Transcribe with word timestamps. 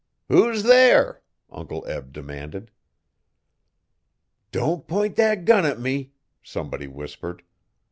'Who's 0.29 0.63
there?' 0.63 1.21
Uncle 1.51 1.85
Eb 1.85 2.11
demanded. 2.11 2.71
'Don't 4.51 4.87
p'int 4.87 5.15
thet 5.15 5.45
gun 5.45 5.63
at 5.63 5.79
me,' 5.79 6.13
somebody 6.41 6.87
whispered. 6.87 7.43